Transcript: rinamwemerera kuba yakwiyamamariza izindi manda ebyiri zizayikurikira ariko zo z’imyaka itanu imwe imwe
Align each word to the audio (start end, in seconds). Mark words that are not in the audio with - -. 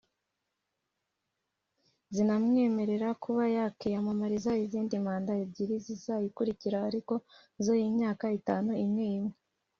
rinamwemerera 2.13 3.09
kuba 3.23 3.43
yakwiyamamariza 3.55 4.51
izindi 4.65 4.95
manda 5.05 5.33
ebyiri 5.43 5.75
zizayikurikira 5.85 6.77
ariko 6.89 7.13
zo 7.63 7.71
z’imyaka 7.79 8.25
itanu 8.39 8.71
imwe 8.85 9.03
imwe 9.17 9.33